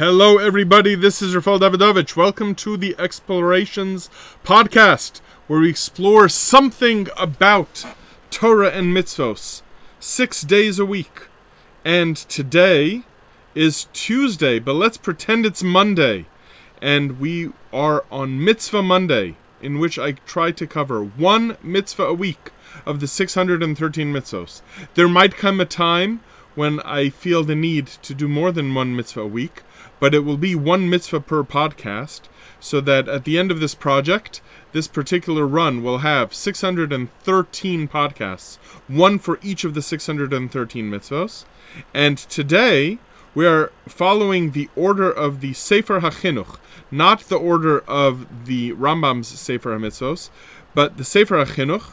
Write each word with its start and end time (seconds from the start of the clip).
Hello, 0.00 0.38
everybody. 0.38 0.94
This 0.94 1.20
is 1.20 1.34
Rafael 1.34 1.60
Davidovich. 1.60 2.16
Welcome 2.16 2.54
to 2.54 2.78
the 2.78 2.96
Explorations 2.98 4.08
podcast, 4.42 5.20
where 5.46 5.60
we 5.60 5.68
explore 5.68 6.26
something 6.26 7.08
about 7.18 7.84
Torah 8.30 8.70
and 8.70 8.96
mitzvos 8.96 9.60
six 9.98 10.40
days 10.40 10.78
a 10.78 10.86
week. 10.86 11.28
And 11.84 12.16
today 12.16 13.02
is 13.54 13.88
Tuesday, 13.92 14.58
but 14.58 14.72
let's 14.72 14.96
pretend 14.96 15.44
it's 15.44 15.62
Monday. 15.62 16.24
And 16.80 17.20
we 17.20 17.50
are 17.70 18.06
on 18.10 18.42
Mitzvah 18.42 18.82
Monday, 18.82 19.36
in 19.60 19.78
which 19.78 19.98
I 19.98 20.12
try 20.12 20.50
to 20.50 20.66
cover 20.66 21.04
one 21.04 21.58
mitzvah 21.62 22.04
a 22.04 22.14
week 22.14 22.52
of 22.86 23.00
the 23.00 23.06
613 23.06 24.10
mitzvos. 24.14 24.62
There 24.94 25.08
might 25.08 25.36
come 25.36 25.60
a 25.60 25.66
time 25.66 26.20
when 26.54 26.80
I 26.80 27.10
feel 27.10 27.44
the 27.44 27.54
need 27.54 27.86
to 27.86 28.14
do 28.14 28.28
more 28.28 28.50
than 28.50 28.74
one 28.74 28.96
mitzvah 28.96 29.20
a 29.20 29.26
week, 29.26 29.62
but 30.00 30.14
it 30.14 30.24
will 30.24 30.36
be 30.36 30.54
one 30.54 30.90
mitzvah 30.90 31.20
per 31.20 31.44
podcast, 31.44 32.22
so 32.58 32.80
that 32.80 33.08
at 33.08 33.24
the 33.24 33.38
end 33.38 33.50
of 33.50 33.60
this 33.60 33.74
project, 33.74 34.40
this 34.72 34.88
particular 34.88 35.46
run 35.46 35.82
will 35.82 35.98
have 35.98 36.34
613 36.34 37.88
podcasts, 37.88 38.56
one 38.88 39.18
for 39.18 39.38
each 39.42 39.64
of 39.64 39.74
the 39.74 39.82
613 39.82 40.90
mitzvos. 40.90 41.44
And 41.94 42.18
today, 42.18 42.98
we 43.34 43.46
are 43.46 43.70
following 43.86 44.50
the 44.50 44.68
order 44.74 45.10
of 45.10 45.40
the 45.40 45.52
Sefer 45.52 46.00
HaChinuch, 46.00 46.58
not 46.90 47.20
the 47.20 47.36
order 47.36 47.80
of 47.80 48.46
the 48.46 48.72
Rambam's 48.72 49.28
Sefer 49.28 49.78
HaMitzvos, 49.78 50.30
but 50.74 50.96
the 50.96 51.04
Sefer 51.04 51.44
HaChinuch, 51.44 51.92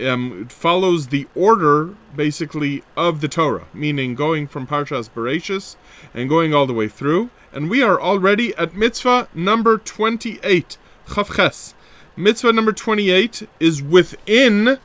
um, 0.00 0.42
it 0.42 0.52
follows 0.52 1.08
the 1.08 1.26
order 1.34 1.94
basically 2.14 2.82
of 2.96 3.20
the 3.20 3.28
Torah, 3.28 3.66
meaning 3.72 4.14
going 4.14 4.46
from 4.46 4.66
Parshas 4.66 5.10
Bereshis 5.10 5.76
and 6.14 6.28
going 6.28 6.54
all 6.54 6.66
the 6.66 6.74
way 6.74 6.88
through. 6.88 7.30
And 7.52 7.70
we 7.70 7.82
are 7.82 8.00
already 8.00 8.54
at 8.56 8.74
mitzvah 8.74 9.28
number 9.34 9.78
28, 9.78 10.78
Chavches. 11.06 11.74
Mitzvah 12.16 12.52
number 12.52 12.72
28 12.72 13.48
is 13.60 13.82
within 13.82 14.78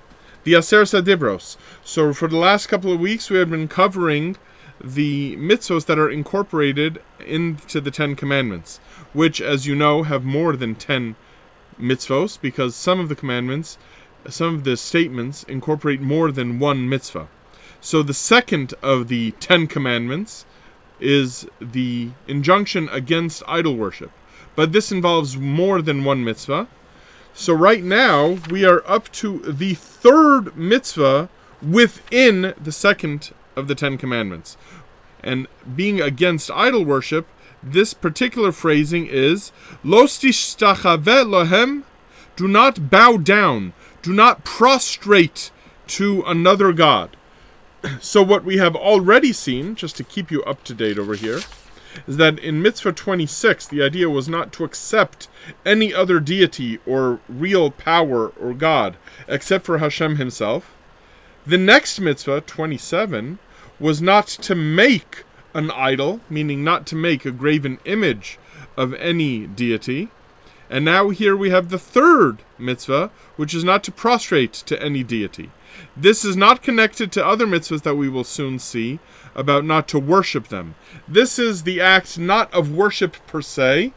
the 0.43 0.53
Aseres 0.53 0.93
HaDibros. 0.99 1.57
So 1.83 2.13
for 2.13 2.27
the 2.27 2.37
last 2.37 2.67
couple 2.67 2.91
of 2.91 2.99
weeks, 2.99 3.29
we 3.29 3.37
have 3.37 3.49
been 3.49 3.67
covering 3.67 4.37
the 4.83 5.35
mitzvahs 5.37 5.85
that 5.85 5.99
are 5.99 6.09
incorporated 6.09 7.01
into 7.25 7.79
the 7.79 7.91
Ten 7.91 8.15
Commandments, 8.15 8.79
which, 9.13 9.41
as 9.41 9.65
you 9.65 9.75
know, 9.75 10.03
have 10.03 10.25
more 10.25 10.55
than 10.55 10.75
10 10.75 11.15
mitzvahs 11.79 12.39
because 12.39 12.75
some 12.75 12.99
of 12.99 13.09
the 13.09 13.15
commandments 13.15 13.77
some 14.29 14.55
of 14.55 14.63
the 14.63 14.77
statements 14.77 15.43
incorporate 15.43 16.01
more 16.01 16.31
than 16.31 16.59
one 16.59 16.87
mitzvah. 16.87 17.27
So 17.81 18.01
the 18.01 18.13
second 18.13 18.73
of 18.81 19.07
the 19.07 19.31
Ten 19.39 19.67
Commandments 19.67 20.45
is 20.99 21.45
the 21.59 22.11
injunction 22.27 22.87
against 22.89 23.43
idol 23.47 23.75
worship. 23.75 24.11
But 24.55 24.71
this 24.71 24.91
involves 24.91 25.37
more 25.37 25.81
than 25.81 26.03
one 26.03 26.23
mitzvah. 26.23 26.67
So 27.33 27.53
right 27.53 27.83
now 27.83 28.37
we 28.49 28.63
are 28.63 28.83
up 28.87 29.11
to 29.13 29.39
the 29.39 29.73
third 29.73 30.55
mitzvah 30.55 31.29
within 31.61 32.53
the 32.61 32.71
second 32.71 33.33
of 33.55 33.67
the 33.67 33.75
Ten 33.75 33.97
Commandments. 33.97 34.55
And 35.23 35.47
being 35.75 35.99
against 35.99 36.51
idol 36.51 36.85
worship, 36.85 37.27
this 37.61 37.93
particular 37.93 38.51
phrasing 38.51 39.07
is 39.07 39.51
Los 39.83 40.19
lohem, 40.19 41.83
do 42.35 42.47
not 42.47 42.89
bow 42.89 43.17
down 43.17 43.73
do 44.03 44.13
not 44.13 44.43
prostrate 44.43 45.49
to 45.87 46.23
another 46.27 46.71
god. 46.71 47.17
So, 47.99 48.23
what 48.23 48.45
we 48.45 48.57
have 48.59 48.77
already 48.77 49.33
seen, 49.33 49.75
just 49.75 49.97
to 49.97 50.05
keep 50.05 50.31
you 50.31 50.41
up 50.43 50.63
to 50.65 50.73
date 50.73 50.97
over 50.97 51.15
here, 51.15 51.41
is 52.07 52.15
that 52.17 52.39
in 52.39 52.61
Mitzvah 52.61 52.93
26, 52.93 53.67
the 53.67 53.83
idea 53.83 54.09
was 54.09 54.29
not 54.29 54.53
to 54.53 54.63
accept 54.63 55.27
any 55.65 55.93
other 55.93 56.21
deity 56.21 56.79
or 56.85 57.19
real 57.27 57.71
power 57.71 58.29
or 58.39 58.53
God 58.53 58.95
except 59.27 59.65
for 59.65 59.79
Hashem 59.79 60.15
himself. 60.15 60.73
The 61.45 61.57
next 61.57 61.99
Mitzvah, 61.99 62.41
27, 62.41 63.39
was 63.79 64.01
not 64.01 64.27
to 64.27 64.55
make 64.55 65.25
an 65.53 65.71
idol, 65.71 66.21
meaning 66.29 66.63
not 66.63 66.85
to 66.87 66.95
make 66.95 67.25
a 67.25 67.31
graven 67.31 67.79
image 67.83 68.39
of 68.77 68.93
any 68.93 69.45
deity. 69.45 70.09
And 70.73 70.83
now 70.83 71.11
here 71.11 71.37
we 71.37 71.51
have 71.51 71.69
the 71.69 71.77
third 71.77 72.39
mitzvah, 72.57 73.11
which 73.35 73.53
is 73.53 73.63
not 73.63 73.83
to 73.83 73.91
prostrate 73.91 74.53
to 74.53 74.81
any 74.81 75.03
deity. 75.03 75.51
This 75.95 76.25
is 76.25 76.35
not 76.35 76.63
connected 76.63 77.11
to 77.11 77.23
other 77.23 77.45
mitzvahs 77.45 77.83
that 77.83 77.93
we 77.93 78.09
will 78.09 78.23
soon 78.23 78.57
see 78.57 78.97
about 79.35 79.65
not 79.65 79.87
to 79.89 79.99
worship 79.99 80.47
them. 80.47 80.73
This 81.07 81.37
is 81.37 81.61
the 81.61 81.79
act 81.79 82.17
not 82.17 82.51
of 82.51 82.71
worship 82.71 83.17
per 83.27 83.39
se, 83.39 83.93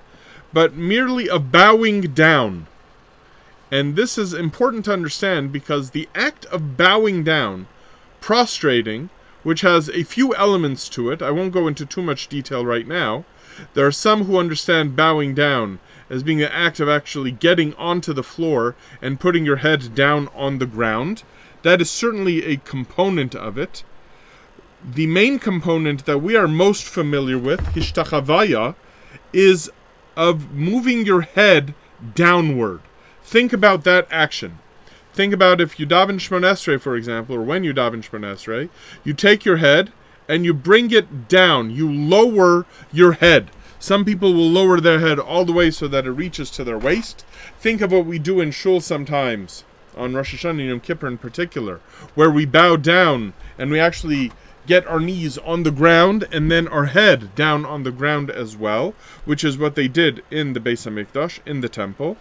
but 0.53 0.75
merely 0.75 1.31
of 1.31 1.51
bowing 1.51 2.03
down. 2.13 2.67
And 3.71 3.97
this 3.97 4.19
is 4.19 4.35
important 4.35 4.85
to 4.85 4.93
understand 4.93 5.53
because 5.53 5.93
the 5.93 6.11
act 6.15 6.45
of 6.47 6.77
bowing 6.77 7.25
down, 7.25 7.69
prostrating, 8.21 9.09
which 9.43 9.63
has 9.63 9.89
a 9.89 10.03
few 10.03 10.35
elements 10.35 10.91
to 10.91 11.11
it, 11.11 11.23
I 11.23 11.31
won't 11.31 11.55
go 11.55 11.69
into 11.69 11.87
too 11.87 12.03
much 12.03 12.29
detail 12.29 12.67
right 12.67 12.87
now. 12.87 13.25
There 13.73 13.87
are 13.87 13.93
some 13.93 14.25
who 14.25 14.39
understand 14.39 14.95
bowing 14.95 15.35
down 15.35 15.79
as 16.09 16.22
being 16.22 16.43
an 16.43 16.50
act 16.53 16.81
of 16.81 16.89
actually 16.89 17.31
getting 17.31 17.75
onto 17.75 18.12
the 18.12 18.22
floor 18.22 18.75
and 19.03 19.21
putting 19.21 19.44
your 19.44 19.56
head 19.56 19.94
down 19.94 20.28
on 20.34 20.59
the 20.59 20.67
ground. 20.67 21.22
That 21.62 21.81
is 21.81 21.91
certainly 21.91 22.44
a 22.44 22.56
component 22.59 23.34
of 23.34 23.59
it. 23.59 23.83
The 24.84 25.06
main 25.06 25.39
component 25.39 26.06
that 26.06 26.19
we 26.19 26.37
are 26.37 26.47
most 26.47 26.84
familiar 26.84 27.39
with, 27.39 27.61
hishtachavaya, 27.75 28.77
is 29.33 29.71
of 30.16 30.53
moving 30.53 31.05
your 31.05 31.22
head 31.22 31.75
downward. 32.15 32.81
Think 33.22 33.53
about 33.53 33.84
that 33.84 34.06
action. 34.11 34.59
Think 35.12 35.33
about 35.33 35.61
if 35.61 35.81
you 35.81 35.87
daven 35.87 36.21
Shmonesrei, 36.21 36.81
for 36.81 36.95
example, 36.95 37.37
or 37.37 37.43
when 37.43 37.65
you 37.65 37.72
daven 37.75 38.06
Shmonesrei, 38.09 38.69
you 39.03 39.15
take 39.15 39.45
your 39.45 39.56
head 39.56 39.93
and 40.28 40.45
you 40.45 40.55
bring 40.55 40.91
it 40.91 41.27
down. 41.28 41.71
You 41.71 41.91
lower 41.91 42.66
your 42.93 43.12
head. 43.12 43.50
Some 43.79 44.05
people 44.05 44.33
will 44.33 44.49
lower 44.49 44.81
their 44.81 45.01
head 45.01 45.19
all 45.19 45.45
the 45.45 45.53
way 45.53 45.71
so 45.71 45.87
that 45.89 46.07
it 46.07 46.11
reaches 46.11 46.51
to 46.51 46.65
their 46.65 46.79
waist. 46.79 47.25
Think 47.61 47.81
of 47.81 47.93
what 47.93 48.07
we 48.07 48.19
do 48.19 48.41
in 48.41 48.51
shul 48.51 48.81
sometimes, 48.81 49.65
on 49.97 50.15
Rosh 50.15 50.35
Hashanah 50.35 50.61
and 50.61 50.69
Yom 50.69 50.81
Kippur 50.81 51.07
in 51.07 51.19
particular, 51.19 51.81
where 52.15 52.31
we 52.31 52.47
bow 52.47 52.77
down 52.77 53.35
and 53.59 53.71
we 53.71 53.79
actually 53.79 54.33
get 54.67 54.87
our 54.87 55.01
knees 55.01 55.39
on 55.39 55.63
the 55.63 55.71
ground 55.71 56.27
and 56.33 56.51
then 56.51 56.67
our 56.69 56.87
head 56.87 57.35
down 57.35 57.65
on 57.65 57.83
the 57.83 57.93
ground 57.93 58.31
as 58.31 58.57
well, 58.57 58.95
which 59.25 59.45
is 59.45 59.57
what 59.57 59.75
they 59.75 59.89
did 59.89 60.25
in 60.31 60.53
the 60.55 60.61
Beis 60.61 60.87
Hamikdash, 60.87 61.39
in 61.47 61.61
the 61.61 61.69
temple. 61.69 62.17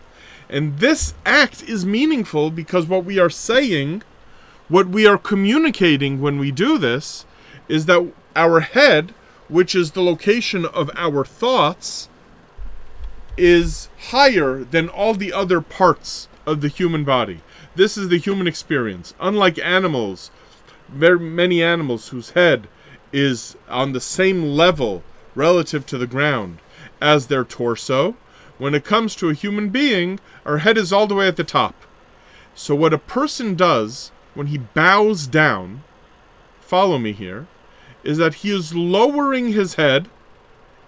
And 0.49 0.77
this 0.79 1.15
act 1.25 1.63
is 1.63 1.85
meaningful 1.85 2.51
because 2.51 2.85
what 2.85 3.03
we 3.03 3.17
are 3.17 3.31
saying, 3.31 4.03
what 4.67 4.89
we 4.89 5.07
are 5.07 5.17
communicating 5.17 6.21
when 6.21 6.37
we 6.37 6.51
do 6.51 6.77
this, 6.77 7.25
is 7.67 7.87
that 7.87 8.11
our 8.35 8.59
head 8.59 9.13
which 9.47 9.75
is 9.75 9.91
the 9.91 10.01
location 10.01 10.65
of 10.65 10.89
our 10.95 11.23
thoughts, 11.23 12.09
is 13.37 13.89
higher 14.09 14.63
than 14.63 14.89
all 14.89 15.13
the 15.13 15.33
other 15.33 15.61
parts 15.61 16.27
of 16.45 16.61
the 16.61 16.67
human 16.67 17.03
body. 17.03 17.41
This 17.75 17.97
is 17.97 18.09
the 18.09 18.17
human 18.17 18.47
experience. 18.47 19.13
Unlike 19.19 19.59
animals, 19.59 20.31
very 20.87 21.19
many 21.19 21.61
animals 21.61 22.09
whose 22.09 22.31
head 22.31 22.67
is 23.11 23.55
on 23.67 23.91
the 23.91 24.01
same 24.01 24.43
level 24.43 25.03
relative 25.33 25.85
to 25.87 25.97
the 25.97 26.07
ground 26.07 26.59
as 27.01 27.27
their 27.27 27.43
torso, 27.43 28.15
when 28.57 28.73
it 28.73 28.85
comes 28.85 29.15
to 29.15 29.29
a 29.29 29.33
human 29.33 29.69
being, 29.69 30.19
our 30.45 30.59
head 30.59 30.77
is 30.77 30.93
all 30.93 31.07
the 31.07 31.15
way 31.15 31.27
at 31.27 31.35
the 31.35 31.43
top. 31.43 31.75
So, 32.53 32.73
what 32.73 32.93
a 32.93 32.97
person 32.97 33.55
does 33.55 34.11
when 34.33 34.47
he 34.47 34.57
bows 34.57 35.27
down, 35.27 35.83
follow 36.61 36.97
me 36.97 37.11
here, 37.11 37.47
is 38.05 38.17
that 38.19 38.35
he 38.35 38.51
is 38.51 38.75
lowering 38.75 39.51
his 39.51 39.73
head 39.73 40.07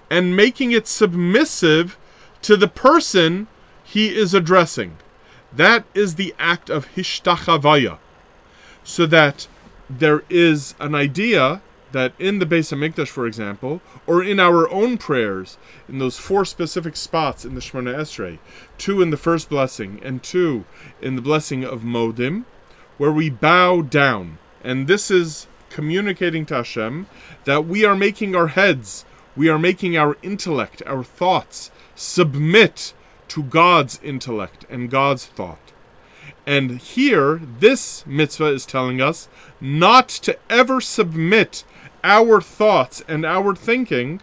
and 0.09 0.35
making 0.35 0.71
it 0.71 0.87
submissive 0.87 1.97
to 2.43 2.55
the 2.55 2.67
person 2.67 3.47
he 3.83 4.15
is 4.15 4.33
addressing. 4.33 4.97
That 5.51 5.85
is 5.93 6.15
the 6.15 6.33
act 6.37 6.69
of 6.69 6.93
hishtachavaya. 6.95 7.97
So 8.83 9.05
that 9.07 9.47
there 9.89 10.23
is 10.29 10.75
an 10.79 10.95
idea 10.95 11.61
that 11.91 12.13
in 12.19 12.39
the 12.39 12.45
Beis 12.45 12.71
Hamikdash, 12.71 13.07
for 13.07 13.25
example, 13.25 13.81
or 14.05 14.23
in 14.23 14.39
our 14.39 14.69
own 14.69 14.97
prayers, 14.97 15.57
in 15.87 15.99
those 15.99 16.19
four 16.19 16.45
specific 16.45 16.95
spots 16.95 17.45
in 17.45 17.55
the 17.55 17.61
Shemona 17.61 17.95
Esrei, 17.95 18.39
two 18.77 19.01
in 19.01 19.09
the 19.09 19.17
first 19.17 19.49
blessing 19.49 19.99
and 20.03 20.21
two 20.21 20.65
in 21.01 21.15
the 21.15 21.21
blessing 21.21 21.63
of 21.63 21.81
Modim, 21.81 22.45
where 22.97 23.11
we 23.11 23.29
bow 23.29 23.81
down. 23.81 24.37
And 24.63 24.87
this 24.87 25.09
is 25.09 25.47
communicating 25.69 26.45
to 26.47 26.55
Hashem 26.55 27.07
that 27.45 27.65
we 27.65 27.85
are 27.85 27.95
making 27.95 28.35
our 28.35 28.47
heads, 28.47 29.05
we 29.35 29.49
are 29.49 29.59
making 29.59 29.97
our 29.97 30.17
intellect, 30.21 30.81
our 30.85 31.03
thoughts 31.03 31.71
submit 31.95 32.93
to 33.29 33.43
God's 33.43 33.99
intellect 34.03 34.65
and 34.69 34.89
God's 34.89 35.25
thought. 35.25 35.73
And 36.45 36.79
here, 36.79 37.41
this 37.59 38.05
mitzvah 38.07 38.53
is 38.53 38.65
telling 38.65 39.01
us 39.01 39.27
not 39.59 40.07
to 40.09 40.37
ever 40.49 40.79
submit 40.79 41.65
our 42.03 42.39
thoughts 42.39 43.03
and 43.07 43.25
our 43.25 43.53
thinking 43.53 44.21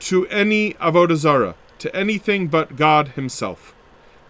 to 0.00 0.26
any 0.26 0.74
avodah 0.74 1.16
zarah, 1.16 1.54
to 1.78 1.94
anything 1.94 2.48
but 2.48 2.76
God 2.76 3.08
Himself. 3.08 3.74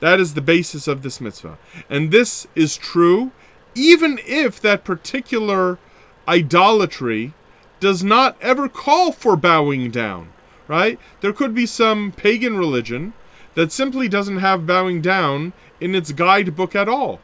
That 0.00 0.20
is 0.20 0.34
the 0.34 0.43
basis 0.43 0.87
of 0.87 1.02
this 1.02 1.20
mitzvah. 1.20 1.58
And 1.88 2.11
this 2.11 2.46
is 2.55 2.76
true 2.76 3.32
even 3.75 4.19
if 4.26 4.61
that 4.61 4.85
particular 4.85 5.79
idolatry 6.26 7.32
does 7.81 8.03
not 8.03 8.37
ever 8.41 8.69
call 8.69 9.12
for 9.12 9.37
bowing 9.37 9.91
down, 9.91 10.31
right? 10.67 10.99
There 11.20 11.32
could 11.32 11.55
be 11.55 11.67
some 11.67 12.12
pagan 12.12 12.56
religion 12.56 13.12
that 13.55 13.73
simply 13.73 14.09
doesn't 14.09 14.38
have 14.38 14.67
bowing 14.67 15.00
down 15.00 15.53
in 15.81 15.94
its 15.94 16.12
guidebook 16.12 16.75
at 16.75 16.88
all. 16.88 17.20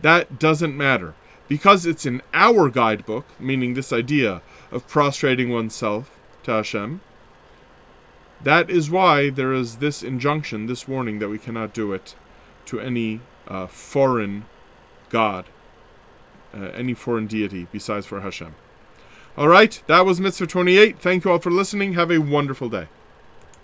That 0.00 0.38
doesn't 0.38 0.76
matter. 0.76 1.14
Because 1.48 1.84
it's 1.84 2.06
in 2.06 2.22
our 2.32 2.70
guidebook, 2.70 3.26
meaning 3.38 3.74
this 3.74 3.92
idea 3.92 4.42
of 4.70 4.88
prostrating 4.88 5.50
oneself 5.50 6.18
to 6.44 6.52
Hashem, 6.52 7.00
that 8.42 8.70
is 8.70 8.90
why 8.90 9.30
there 9.30 9.52
is 9.52 9.76
this 9.76 10.02
injunction, 10.02 10.66
this 10.66 10.88
warning 10.88 11.18
that 11.18 11.28
we 11.28 11.38
cannot 11.38 11.74
do 11.74 11.92
it 11.92 12.14
to 12.66 12.80
any 12.80 13.20
uh, 13.46 13.66
foreign 13.66 14.46
god, 15.10 15.46
uh, 16.54 16.70
any 16.74 16.94
foreign 16.94 17.26
deity 17.26 17.66
besides 17.72 18.06
for 18.06 18.20
Hashem. 18.20 18.54
All 19.36 19.48
right, 19.48 19.82
that 19.86 20.04
was 20.04 20.20
Mitzvah 20.20 20.46
28. 20.46 20.98
Thank 20.98 21.24
you 21.24 21.30
all 21.30 21.38
for 21.38 21.50
listening. 21.50 21.94
Have 21.94 22.10
a 22.10 22.18
wonderful 22.18 22.68
day. 22.68 22.88